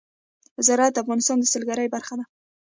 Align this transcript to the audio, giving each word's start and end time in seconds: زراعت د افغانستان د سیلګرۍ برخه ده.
زراعت 0.65 0.93
د 0.95 0.97
افغانستان 1.03 1.37
د 1.39 1.45
سیلګرۍ 1.53 1.87
برخه 1.95 2.13
ده. 2.19 2.25